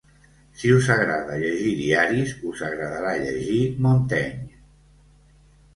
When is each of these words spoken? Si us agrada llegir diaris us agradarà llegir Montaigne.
Si 0.61 0.71
us 0.77 0.87
agrada 0.95 1.37
llegir 1.43 1.73
diaris 1.81 2.33
us 2.53 2.65
agradarà 2.71 3.15
llegir 3.27 3.61
Montaigne. 3.87 4.61